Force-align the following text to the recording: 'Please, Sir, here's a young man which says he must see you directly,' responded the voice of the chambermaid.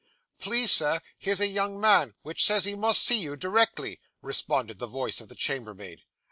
'Please, 0.39 0.71
Sir, 0.71 0.99
here's 1.19 1.39
a 1.41 1.45
young 1.45 1.79
man 1.79 2.15
which 2.23 2.43
says 2.43 2.65
he 2.65 2.73
must 2.73 3.05
see 3.05 3.19
you 3.21 3.37
directly,' 3.37 3.99
responded 4.23 4.79
the 4.79 4.87
voice 4.87 5.21
of 5.21 5.29
the 5.29 5.35
chambermaid. 5.35 5.99